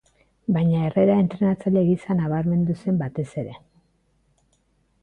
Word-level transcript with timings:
Baina 0.55 0.79
Herrera 0.85 1.17
entrenatzaile 1.23 1.83
gisa 1.91 2.17
nabarmendu 2.23 2.79
zen 2.85 2.99
batez 3.05 3.29
ere. 3.45 3.55